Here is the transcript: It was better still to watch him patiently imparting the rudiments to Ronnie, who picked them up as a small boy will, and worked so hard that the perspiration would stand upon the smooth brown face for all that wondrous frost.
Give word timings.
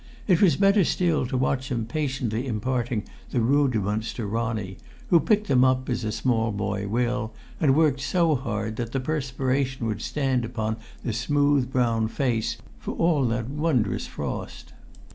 It 0.25 0.41
was 0.41 0.55
better 0.55 0.83
still 0.83 1.27
to 1.27 1.37
watch 1.37 1.69
him 1.69 1.85
patiently 1.85 2.47
imparting 2.47 3.03
the 3.29 3.39
rudiments 3.39 4.15
to 4.15 4.25
Ronnie, 4.25 4.79
who 5.09 5.19
picked 5.19 5.45
them 5.45 5.63
up 5.63 5.87
as 5.89 6.03
a 6.03 6.11
small 6.11 6.51
boy 6.51 6.87
will, 6.87 7.33
and 7.59 7.75
worked 7.75 8.01
so 8.01 8.33
hard 8.33 8.77
that 8.77 8.93
the 8.93 8.99
perspiration 8.99 9.85
would 9.85 10.01
stand 10.01 10.43
upon 10.43 10.77
the 11.03 11.13
smooth 11.13 11.71
brown 11.71 12.07
face 12.07 12.57
for 12.79 12.95
all 12.95 13.25
that 13.25 13.47
wondrous 13.47 14.07
frost. 14.07 14.73